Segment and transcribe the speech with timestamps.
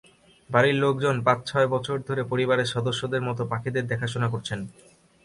[0.49, 4.59] বাড়ির লোকজন পাঁচ-ছয় বছর ধরে পরিবারের সদস্যদের মতো পাখিদের দেখাশোনা করছেন।